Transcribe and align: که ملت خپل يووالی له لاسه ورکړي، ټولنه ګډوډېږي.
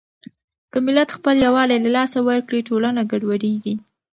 که 0.71 0.77
ملت 0.85 1.09
خپل 1.17 1.35
يووالی 1.45 1.77
له 1.83 1.89
لاسه 1.97 2.19
ورکړي، 2.29 2.59
ټولنه 2.69 3.01
ګډوډېږي. 3.11 3.75